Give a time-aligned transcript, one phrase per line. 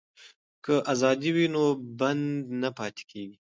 [0.65, 1.63] که ازادي وي نو
[1.99, 2.27] بند
[2.61, 3.29] نه پاتې کیږي.